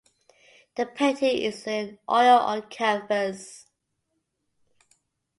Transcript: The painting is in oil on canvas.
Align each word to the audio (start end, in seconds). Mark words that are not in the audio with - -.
The 0.77 0.87
painting 0.87 1.37
is 1.37 1.67
in 1.67 1.99
oil 2.09 2.39
on 2.39 2.63
canvas. 2.69 3.67